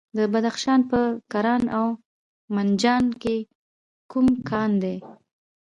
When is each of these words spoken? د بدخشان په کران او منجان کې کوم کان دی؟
د 0.17 0.19
بدخشان 0.33 0.81
په 0.91 0.99
کران 1.31 1.63
او 1.79 1.87
منجان 2.55 3.05
کې 3.21 3.37
کوم 4.11 4.27
کان 4.49 4.71
دی؟ 4.83 4.97